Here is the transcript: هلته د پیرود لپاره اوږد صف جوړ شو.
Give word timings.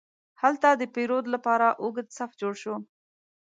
هلته 0.41 0.69
د 0.75 0.83
پیرود 0.95 1.25
لپاره 1.33 1.67
اوږد 1.81 2.07
صف 2.17 2.31
جوړ 2.41 2.53
شو. 2.61 2.75